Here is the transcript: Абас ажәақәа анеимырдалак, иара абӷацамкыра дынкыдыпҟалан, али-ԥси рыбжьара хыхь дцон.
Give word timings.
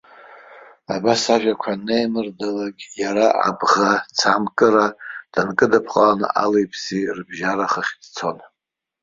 Абас 0.95 1.23
ажәақәа 1.35 1.71
анеимырдалак, 1.75 2.77
иара 3.01 3.27
абӷацамкыра 3.47 4.87
дынкыдыпҟалан, 5.33 6.21
али-ԥси 6.43 7.11
рыбжьара 7.15 7.67
хыхь 7.73 7.93
дцон. 8.01 8.37